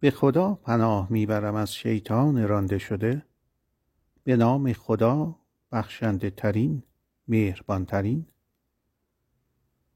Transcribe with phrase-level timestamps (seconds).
[0.00, 3.26] به خدا پناه می‌برم از شیطان رانده شده.
[4.24, 5.36] به نام خدا
[5.72, 6.82] بخشنده ترین
[7.28, 8.26] مهربان ترین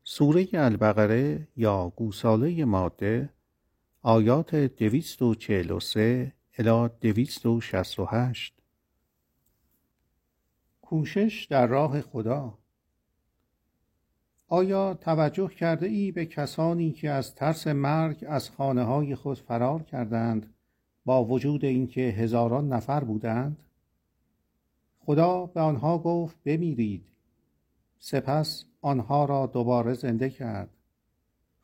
[0.02, 3.30] سوره البقره یا گوساله ماده
[4.02, 8.54] آیات دویست و چهل و سه الی دویست و شست و هشت.
[10.82, 12.58] کوشش در راه خدا.
[14.54, 19.82] آیا توجه کرده ای به کسانی که از ترس مرگ از خانه های خود فرار
[19.82, 20.54] کردند
[21.04, 23.62] با وجود اینکه هزاران نفر بودند؟
[25.00, 27.04] خدا به آنها گفت بمیرید.
[27.98, 30.70] سپس آنها را دوباره زنده کرد.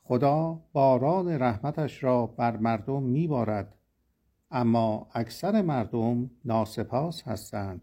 [0.03, 3.75] خدا باران رحمتش را بر مردم میبارد
[4.51, 7.81] اما اکثر مردم ناسپاس هستند.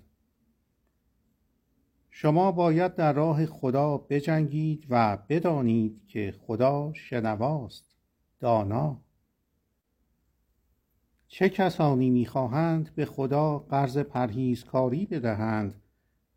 [2.19, 7.95] شما باید در راه خدا بجنگید و بدانید که خدا شنواست
[8.39, 9.01] دانا.
[11.27, 15.81] چه کسانی می‌خواهند به خدا قرض پرهیزکاری بدهند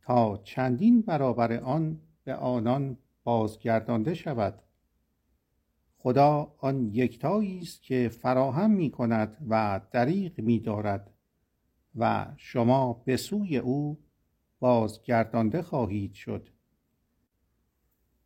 [0.02, 4.62] تا چندین برابر آن به آنان بازگردانده شود؟
[5.98, 11.10] خدا آن یکتایی است که فراهم می کند و دریغ می دارد
[11.97, 13.98] و شما به سوی او
[14.61, 16.48] بازگردانده خواهید شد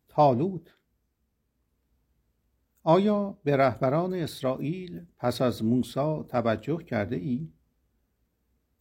[0.07, 0.75] تالوت
[2.83, 7.51] آیا به رهبران اسرائیل پس از موسی توجه کرده ای؟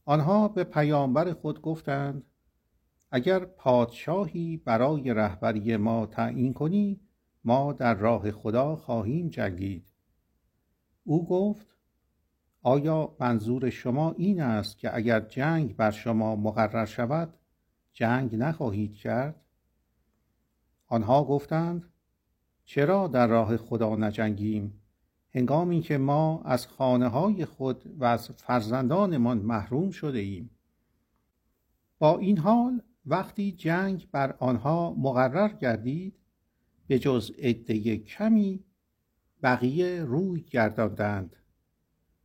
[0.05, 2.23] آنها به پیامبر خود گفتند
[3.11, 7.01] اگر پادشاهی برای رهبری ما تعیین کنی
[7.45, 9.87] ما در راه خدا خواهیم جنگید
[11.05, 11.67] او گفت
[12.63, 17.35] آیا منظور شما این است که اگر جنگ بر شما مقرر شود
[17.95, 19.41] جنگ نخواهید کرد؟
[20.87, 21.93] آنها گفتند
[22.65, 24.81] چرا در راه خدا نجنگیم؟
[25.31, 30.51] هنگامی که ما از خانه های خود و از فرزندانمان محروم شده ایم
[31.99, 36.15] با این حال وقتی جنگ بر آنها مقرر گردید
[36.87, 38.65] به جز عده کمی
[39.43, 41.37] بقیه روی گرداندند.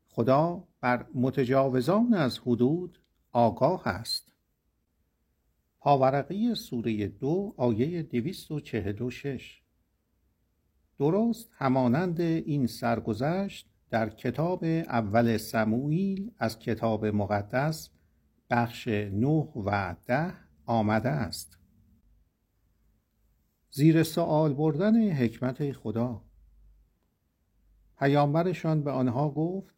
[0.07, 2.99] خدا بر متجاوزان از حدود
[3.31, 4.28] آگاه است.
[5.79, 9.61] پاورقی سوره دو آیه دویست و چهل و شش.
[10.97, 17.89] درست همانند این سرگذشت در کتاب اول سموئیل از کتاب مقدس
[18.49, 20.33] بخش نه و ده
[20.65, 21.57] آمده است.
[23.71, 26.21] زیر سوال بردن حکمت خدا.
[27.99, 29.75] پیامبرشان به آنها گفت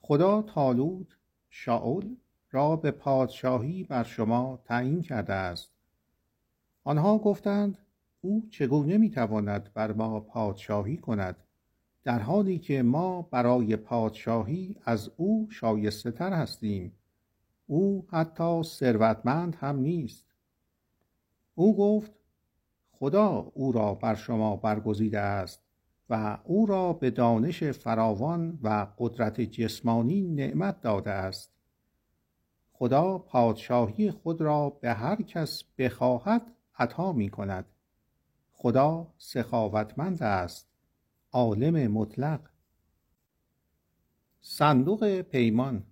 [0.00, 1.14] خدا تالود
[1.50, 2.16] شاول
[2.52, 5.70] را به پادشاهی بر شما تعیین کرده است.
[6.84, 7.78] آنها گفتند
[8.20, 11.36] او چگونه می‌تواند بر ما پادشاهی کند؟
[12.04, 16.92] در حالی که ما برای پادشاهی از او شایسته تر هستیم.
[17.66, 20.24] او حتی ثروتمند هم نیست.
[21.54, 22.12] او گفت
[22.92, 25.60] خدا او را بر شما برگزیده است
[26.10, 31.52] و او را به دانش فراوان و قدرت جسمانی نعمت داده است.
[32.82, 37.64] خدا پادشاهی خود را به هر کس بخواهد عطا می کند
[38.52, 40.68] خدا سخاوتمند است.
[41.32, 42.40] عالم مطلق.
[44.40, 45.82] صندوق پیمان.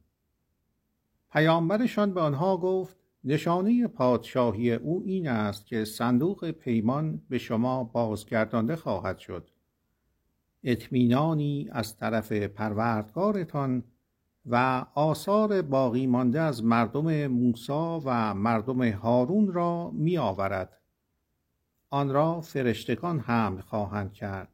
[1.33, 8.77] پیامبرشان به آنها گفت نشانه پادشاهی او این است که صندوق پیمان به شما بازگردانده
[8.77, 9.51] خواهد شد.
[10.65, 13.85] اطمینانی از طرف پروردگارتان
[14.47, 20.81] و آثار باقی مانده از مردم موسی و مردم هارون را می آورد
[21.91, 24.49] آن را فرشتگان حمل خواهند کرد.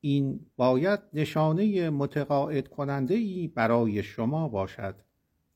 [0.00, 4.94] این باید نشانه متقاعد کننده ای برای شما باشد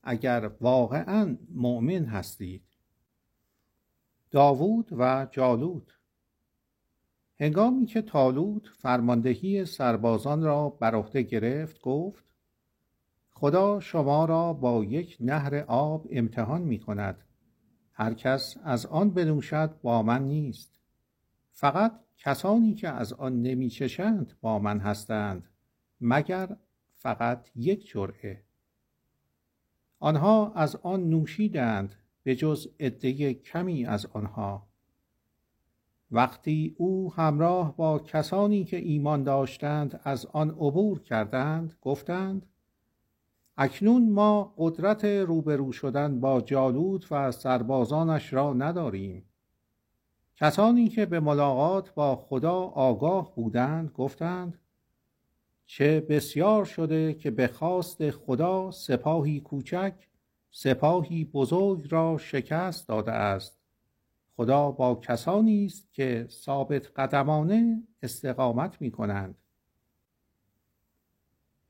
[0.03, 2.63] اگر واقعا مؤمن هستید.
[4.31, 5.91] داوود و جالود
[7.39, 12.25] هنگامی که تالوت فرماندهی سربازان را بر عهده گرفت گفت
[13.45, 17.23] خدا شما را با یک نهر آب امتحان می کند.
[17.93, 20.79] هر کس از آن بنوشد با من نیست.
[21.51, 25.49] فقط کسانی که از آن نمی چشند با من هستند
[26.01, 26.57] مگر
[26.95, 28.43] فقط یک جرعه.
[29.99, 34.67] آنها از آن نوشیدند به جز عده کمی از آنها.
[36.11, 42.45] وقتی او همراه با کسانی که ایمان داشتند از آن عبور کردند گفتند
[43.57, 49.23] اکنون ما قدرت روبرو شدن با جالوت و سربازانش را نداریم.
[50.35, 54.59] کسانی که به ملاقات با خدا آگاه بودند گفتند
[55.65, 59.93] چه بسیار شده که به خواست خدا سپاهی کوچک
[60.51, 63.59] سپاهی بزرگ را شکست داده است.
[64.35, 69.35] خدا با کسانی است که ثابت قدمانه استقامت می کنند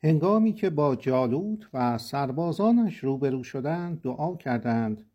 [0.06, 5.06] هنگامی که با جالوت و سربازانش روبرو شدند دعا کردند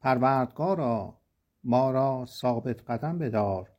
[0.00, 1.18] پروردگارا
[1.64, 3.70] ما را ثابت قدم بدار.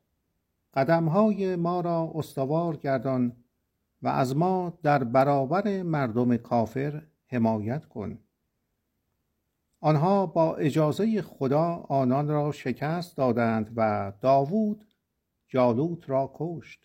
[0.73, 3.35] قدمهای ما را استوار گردان
[4.01, 8.19] و از ما در برابر مردم کافر حمایت کن.
[9.79, 14.85] آنها با اجازه خدا آنان را شکست دادند و داوود
[15.47, 16.84] جالوت را کشت.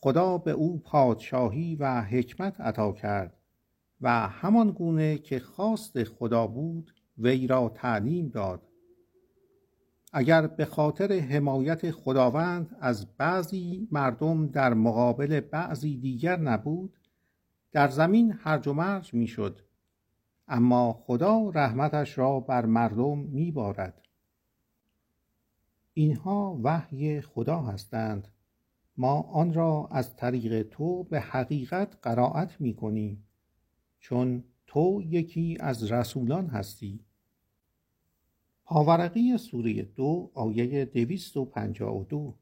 [0.00, 3.36] خدا به او پادشاهی و حکمت عطا کرد
[4.00, 8.62] و همان گونه که خواست خدا بود وی را تعلیم داد.
[10.12, 16.98] اگر به خاطر حمایت خداوند از بعضی مردم در مقابل بعضی دیگر نبود
[17.72, 19.60] در زمین هرج و مرج می‌شد.
[20.48, 24.02] اما خدا رحمتش را بر مردم میبارد.
[25.94, 28.28] اینها وحی خدا هستند.
[28.96, 33.24] ما آن را از طریق تو به حقیقت قرائت می کنیم
[33.98, 37.00] چون تو یکی از رسولان هستی.
[38.64, 42.34] پاورقی سوره دو آیه دویست و پنجاه و دو.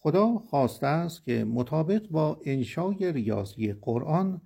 [0.00, 4.40] خدا خواسته است که مطابق با انشای ریاضی قرآن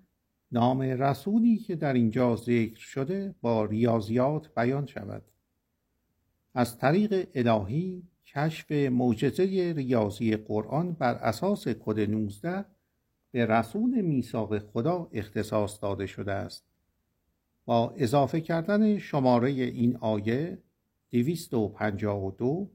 [0.53, 5.23] نام رسولی که در اینجا ذکر شده با ریاضیات بیان شود.
[6.55, 8.03] از طریق الهی
[8.35, 12.65] کشف معجزه ریاضی قرآن بر اساس کد 19
[13.31, 16.65] به رسول میثاق خدا اختصاص داده شده است.
[17.65, 20.59] با اضافه کردن شماره این آیه
[21.11, 22.71] 252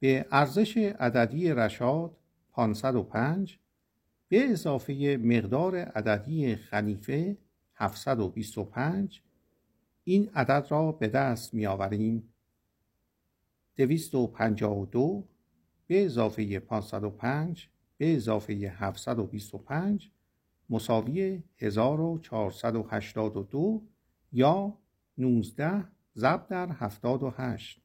[0.00, 2.16] به ارزش عددی رشاد
[2.52, 3.58] 505
[4.28, 7.36] به اضافه مقدار عددی خلیفه
[7.74, 9.22] 725
[10.04, 12.29] این عدد را به دست می آوریم
[13.86, 15.24] 252
[15.86, 20.10] به اضافه 505 به اضافه 725
[20.70, 23.82] مساوی 1482
[24.32, 24.78] یا
[25.18, 25.84] 19
[26.16, 27.80] ضرب در 78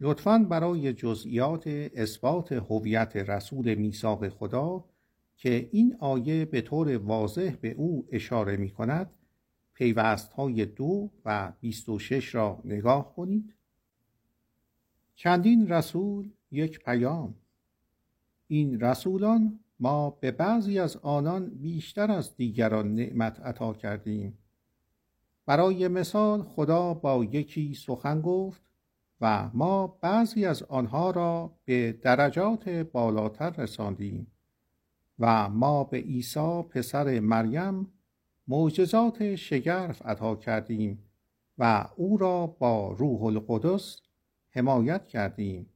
[0.00, 4.84] لطفا برای جزئیات اثبات هویت رسول میثاق خدا
[5.36, 9.10] که این آیه به طور واضح به او اشاره می کند
[9.74, 13.54] پیوست های دو و بیست و شش را نگاه کنید.
[15.14, 17.34] چندین رسول یک پیام.
[18.48, 24.38] این رسولان ما به بعضی از آنان بیشتر از دیگران نعمت عطا کردیم.
[25.46, 28.62] برای مثال خدا با یکی سخن گفت
[29.20, 34.26] و ما بعضی از آنها را به درجات بالاتر رساندیم
[35.18, 37.92] و ما به عیسی پسر مریم
[38.48, 40.98] معجزات شگرف عطا کردیم
[41.58, 44.00] و او را با روح القدس
[44.54, 45.66] حمایت کردیم.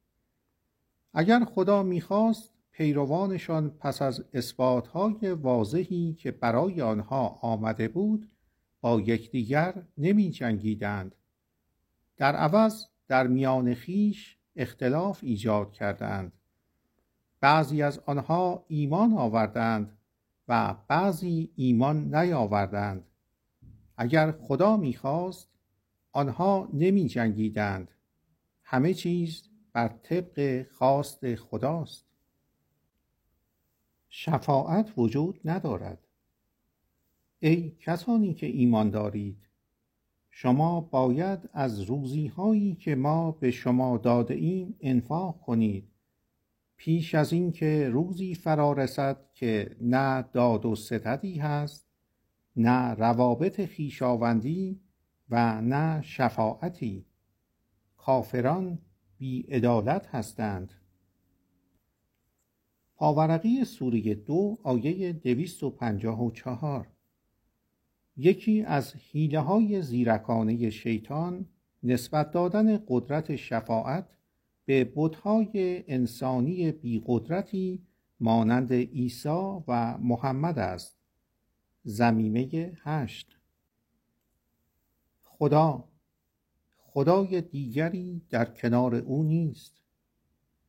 [1.14, 8.30] اگر خدا می‌خواست پیروانشان پس از اثباتهای واضحی که برای آنها آمده بود
[8.80, 11.14] با یکدیگر نمی جنگیدند
[12.16, 16.32] در عوض در میان خیش اختلاف ایجاد کردند.
[17.40, 19.98] بعضی از آنها ایمان آوردند
[20.48, 23.04] و بعضی ایمان نیاوردند.
[23.96, 25.48] اگر خدا می‌خواست
[26.12, 27.90] آنها نمی جنگیدند
[28.68, 29.42] همه چیز
[29.72, 32.06] بر طبق خواست خداست.
[34.08, 35.98] شفاعت وجود ندارد.
[37.38, 39.48] ای کسانی که ایمان دارید
[40.30, 45.88] شما باید از روزی هایی که ما به شما داده ایم انفاق کنید.
[46.76, 51.86] پیش از اینکه روزی فرا رسد که نه داد و ستدی هست
[52.56, 54.80] نه روابط خیشاوندی
[55.30, 57.05] و نه شفاعتی.
[58.06, 58.78] کافران
[59.18, 60.74] بیعدالت هستند.
[62.96, 66.88] پاورقی سوره دو آیه دویست و پنجاه و چهار.
[68.16, 71.46] یکی از حیله های زیرکانه شیطان
[71.82, 74.08] نسبت دادن قدرت شفاعت
[74.64, 77.86] به بتهای انسانی بیقدرتی
[78.20, 80.98] مانند عیسی و محمد است.
[81.84, 83.38] زمیمه هشت.
[85.22, 85.84] خدا
[86.96, 89.82] خدای دیگری در کنار او نیست.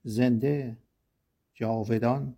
[0.03, 0.77] زنده
[1.53, 2.35] جاودان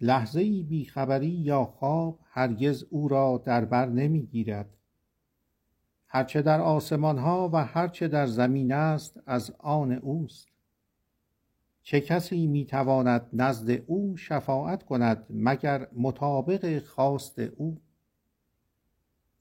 [0.00, 4.76] لحظه ای بیخبری یا خواب هرگز او را در بر نمی‌گیرد.
[6.08, 10.48] هرچه در آسمان ها و هرچه در زمین است از آن اوست.
[11.82, 17.80] چه کسی می تواند نزد او شفاعت کند مگر مطابق خواست او؟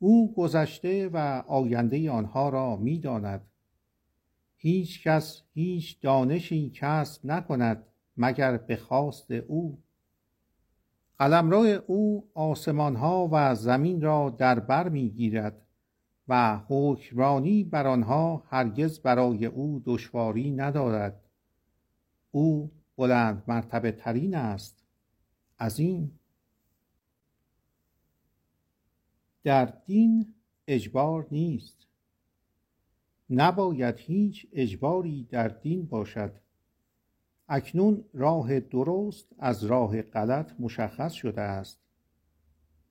[0.06, 3.42] او گذشته و آینده آنها را می داند
[4.58, 7.84] هیچ کس هیچ دانشی کسب نکند
[8.18, 9.84] مگر به خواست او.
[11.20, 15.62] قلمرو او آسمانها و زمین را در بر می گیرد
[16.28, 21.22] و حکمرانی بر آنها هرگز برای او دشواری ندارد.
[22.32, 24.84] او بلند مرتبه ترین است
[25.60, 26.20] عظیم
[29.46, 30.34] در دین
[30.68, 31.88] اجبار نیست.
[33.30, 36.32] نباید هیچ اجباری در دین باشد.
[37.48, 41.80] اکنون راه درست از راه غلط مشخص شده است.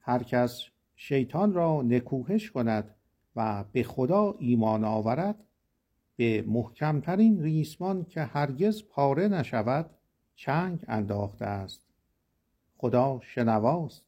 [0.01, 0.65] هر کس
[0.97, 2.95] شیطان را نکوهش کند
[3.37, 5.45] و به خدا ایمان آورد
[6.17, 9.91] به محکمترین ریسمان که هرگز پاره نشود
[10.35, 11.85] چنگ انداخته است.
[12.77, 14.05] خدا شنواست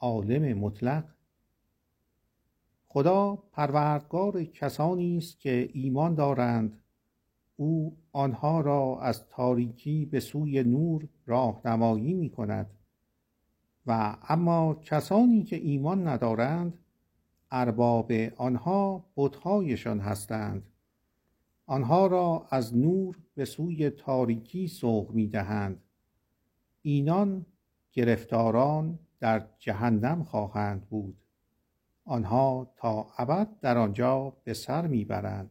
[0.00, 1.17] عالم مطلق.
[2.88, 6.80] خدا پروردگار کسانی است که ایمان دارند.
[7.56, 12.70] او آنها را از تاریکی به سوی نور راهنمایی می کند
[13.86, 16.78] و اما کسانی که ایمان ندارند
[17.50, 20.62] ارباب آنها بتهایشان هستند.
[21.66, 25.82] آنها را از نور به سوی تاریکی سوق می دهند
[26.82, 27.46] اینان
[27.92, 31.16] گرفتاران در جهنم خواهند بود.
[32.08, 35.50] آنها تا ابد در آنجا به سر می‌برند.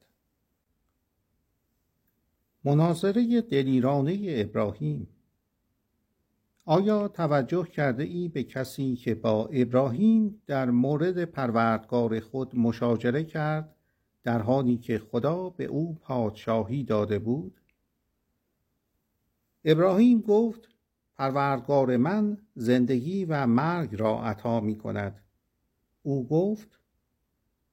[2.64, 5.08] مناظره دلیرانه ابراهیم.
[6.66, 13.76] آیا توجه کرده ای به کسی که با ابراهیم در مورد پروردگار خود مشاجره کرد
[14.24, 17.62] در حالی که خدا به او پادشاهی داده بود؟
[19.66, 20.70] ابراهیم گفت
[21.16, 25.27] پروردگار من زندگی و مرگ را عطا می کند
[26.08, 26.80] او گفت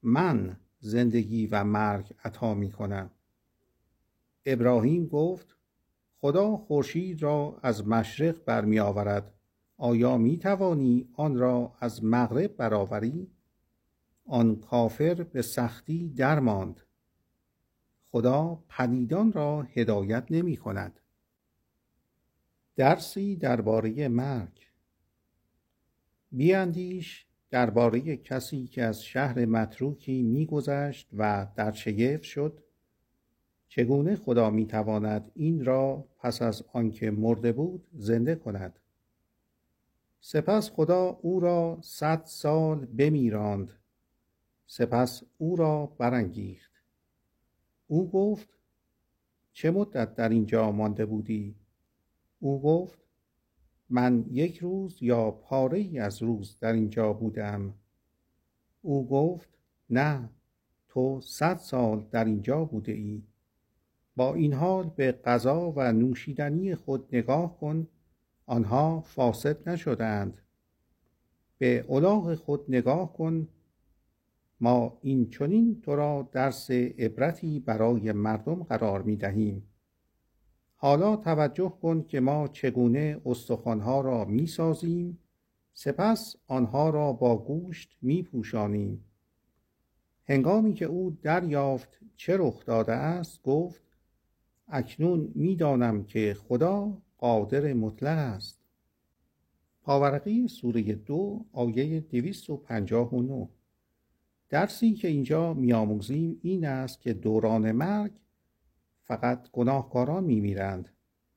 [0.02, 3.10] من زندگی و مرگ عطا می کنم
[4.46, 5.56] ابراهیم گفت
[6.20, 9.34] خدا خورشید را از مشرق برمی آورد
[9.76, 13.30] آیا می توانی آن را از مغرب برآوری؟
[14.26, 16.80] آن کافر به سختی درماند.
[18.04, 21.00] خدا پلیدان را هدایت نمی کند
[22.76, 24.60] درسی درباره مرگ.
[26.32, 32.62] بیاندیش درباره کسی که از شهر متروکی میگذشت و در شگفت شد
[33.68, 38.78] چگونه خدا می‌تواند این را پس از آنکه مرده بود زنده کند؟
[40.20, 43.72] سپس خدا او را صد سال بمیراند.
[44.66, 46.72] سپس او را برانگیخت.
[47.86, 48.48] او گفت
[49.52, 51.54] چه مدت در اینجا مانده بودی؟
[52.40, 53.03] او گفت
[53.90, 57.74] من یک روز یا پاره ای از روز در اینجا بودم.
[58.82, 59.48] او گفت
[59.90, 60.28] نه
[60.88, 63.22] تو صد سال در اینجا بوده ای
[64.16, 67.86] با این حال به غذا و نوشیدنی خود نگاه کن
[68.46, 70.40] آنها فاسد نشدند
[71.58, 73.48] به الاغ خود نگاه کن
[74.60, 79.62] ما این چنین تو را درس عبرتی برای مردم قرار می دهیم
[80.84, 85.18] حالا توجه کن که ما چگونه استخوانها را می سازیم
[85.74, 89.04] سپس آنها را با گوشت می پوشانیم
[90.24, 93.82] هنگامی که او دریافت چه رخ داده است گفت
[94.68, 98.58] اکنون می‌دانم که خدا قادر مطلق است.
[99.82, 103.48] پاورقی سوره دو آیه دویست و پنجاه و نو
[104.48, 108.12] درسی که اینجا میآموزیم این است که دوران مرگ
[109.04, 110.88] فقط گناهکاران میمیرند.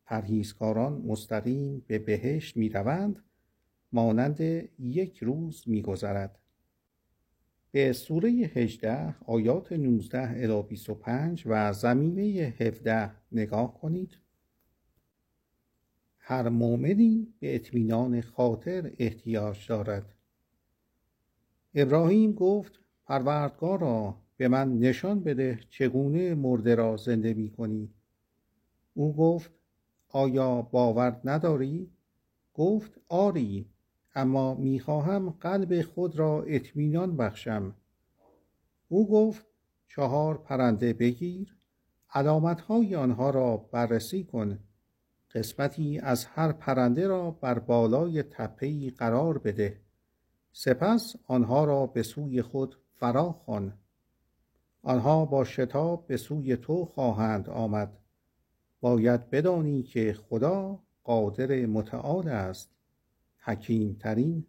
[0.06, 3.24] پرهیزکاران مستقیم به بهشت می‌روند.
[3.92, 4.42] مانند
[4.80, 6.40] یک روز میگذرد.
[7.72, 12.22] به سوره 18 آیات 19 الی 25 و زمینه
[12.60, 14.18] 17 نگاه کنید.
[16.18, 20.16] هر مؤمنی به اطمینان خاطر احتیاج دارد.
[21.76, 27.90] ابراهیم گفت پروردگارا به من نشان بده چگونه مرده را زنده می کنی.
[28.94, 29.52] او گفت
[30.10, 31.92] آیا باور نداری؟
[32.54, 33.70] گفت آری
[34.16, 37.76] اما می‌خواهم قلب خود را اطمینان بخشم.
[38.88, 39.46] او گفت
[39.88, 41.58] چهار پرنده بگیر
[42.14, 44.60] علامتهای آنها را بررسی کن.
[45.32, 49.82] قسمتی از هر پرنده را بر بالای تپهای قرار بده.
[50.52, 53.32] سپس آنها را به سوی خود فرا
[54.88, 57.98] آنها با شتاب به سوی تو خواهند آمد.
[58.82, 62.70] باید بدانی که خدا قادر متعال است.
[63.38, 64.46] حکیم ترین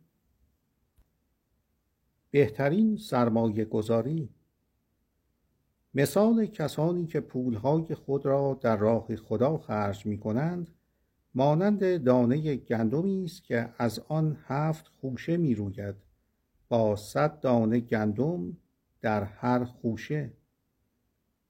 [2.31, 4.29] بهترین سرمایه گذاری.
[5.95, 10.71] مثال کسانی که پولهای خود را در راه خدا خرج می کنند
[11.35, 15.95] مانند دانه گندمی است که از آن هفت خوشه می روید
[16.69, 18.57] با صد دانه گندم
[19.01, 20.33] در هر خوشه.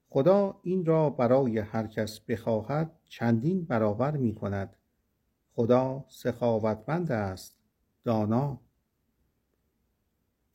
[0.09, 4.77] خدا این را برای هر کس بخواهد چندین برابر می کند.
[5.55, 7.55] خدا سخاوتمند است.
[8.05, 8.61] دانا.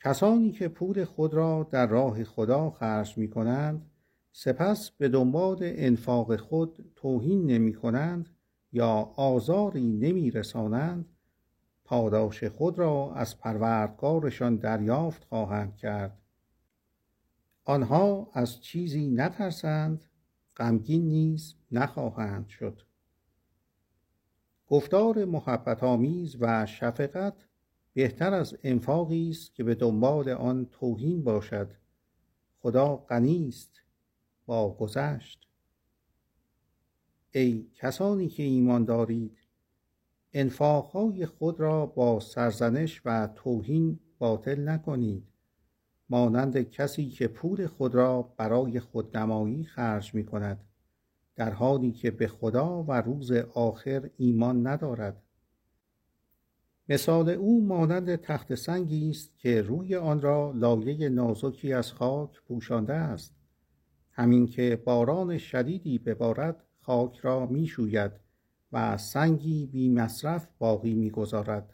[0.03, 3.91] کسانی که پول خود را در راه خدا خرج می کنند
[4.31, 8.29] سپس به دنبال انفاق خود توهین نمی کنند
[8.71, 11.05] یا آزاری نمی رسانند
[11.85, 16.22] پاداش خود را از پروردگارشان دریافت خواهند کرد.
[17.63, 20.05] آنها از چیزی نترسند
[20.57, 22.81] غمگین نیز نخواهند شد.
[24.67, 27.47] گفتار محبت آمیز و شفقت
[27.93, 31.71] بهتر از انفاقی است که به دنبال آن توهین باشد.
[32.59, 33.81] خدا غنی است
[34.45, 35.47] با گذشت.
[37.31, 39.37] ای کسانی که ایمان دارید
[40.33, 45.32] انفاقهای خود را با سرزنش و توهین باطل نکنید.
[46.13, 50.63] مانند کسی که پول خود را برای خودنمایی خرج می کند
[51.35, 55.23] در حالی که به خدا و روز آخر ایمان ندارد
[56.89, 62.93] مثال او مانند تخت سنگی است که روی آن را لایه نازکی از خاک پوشانده
[62.93, 63.35] است
[64.11, 68.11] همین که باران شدیدی ببارد خاک را می شوید
[68.71, 71.73] و سنگی بی مصرف باقی می گذارد.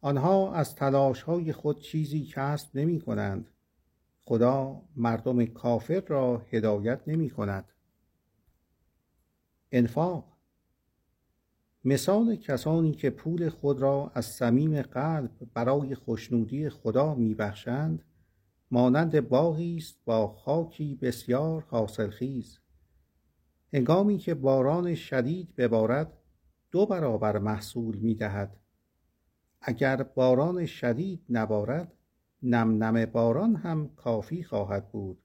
[0.00, 3.50] آنها از تلاش های خود چیزی کسب نمی کنند.
[4.20, 7.64] خدا مردم کافر را هدایت نمی کند.
[9.72, 10.38] انفاق
[11.84, 18.04] مثال کسانی که پول خود را از صمیم قلب برای خوشنودی خدا میبخشند
[18.70, 22.58] مانند باغی است با خاکی بسیار حاصلخیز
[23.72, 26.12] هنگامی که باران شدید ببارد
[26.70, 28.56] دو برابر محصول می‌دهد
[29.60, 31.92] اگر باران شدید نبارد
[32.42, 35.18] نم نم باران هم کافی خواهد بود.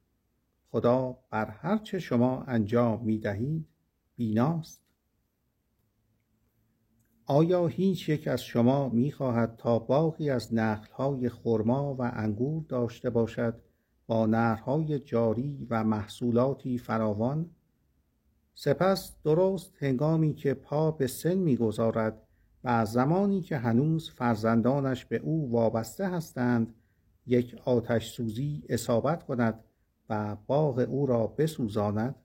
[0.72, 3.68] خدا بر هر چه شما انجام می دهید
[4.16, 4.84] بیناست.
[7.26, 13.10] آیا هیچ یک از شما می خواهد تا باقی از نخلهای خرما و انگور داشته
[13.10, 13.62] باشد
[14.08, 17.50] با نهرهای جاری و محصولاتی فراوان؟
[18.56, 22.22] سپس درست هنگامی که پا به سن می‌گذارد
[22.64, 26.76] و زمانی که هنوز فرزندانش به او وابسته هستند
[27.26, 29.64] یک آتش سوزی اصابت کند
[30.10, 32.16] و باغ او را بسوزاند.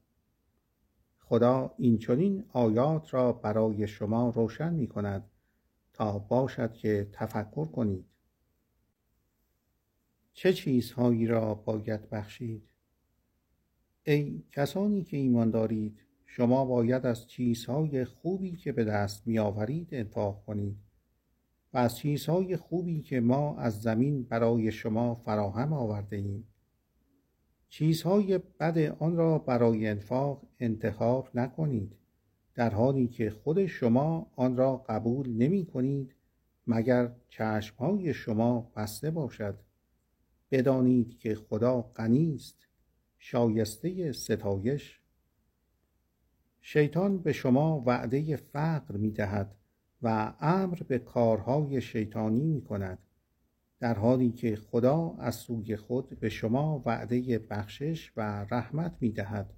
[1.18, 5.30] خدا این چنین آیات را برای شما روشن می کند
[5.92, 8.04] تا باشد که تفکر کنید.
[10.32, 12.68] چه چیزهایی را باید بخشید؟
[14.02, 19.88] ای کسانی که ایمان دارید شما باید از چیزهای خوبی که به دست می آورید
[19.92, 20.76] انفاق کنید
[21.72, 26.48] و از چیزهای خوبی که ما از زمین برای شما فراهم آورده ایم
[27.68, 31.96] چیزهای بد آن را برای انفاق انتخاب نکنید
[32.54, 36.14] در حالی که خود شما آن را قبول نمی کنید
[36.66, 39.58] مگر چشمهای شما بسته باشد.
[40.50, 42.66] بدانید که خدا غنی است
[43.18, 44.97] شایسته ستایش
[46.60, 49.54] شیطان به شما وعده فقر می دهد
[50.02, 52.98] و امر به کارهای شیطانی می کند
[53.80, 59.54] در حالی که خدا از سوی خود به شما وعده بخشش و رحمت می دهد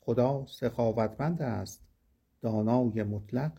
[0.00, 1.86] خدا سخاوتمند است
[2.40, 3.52] دانای مطلق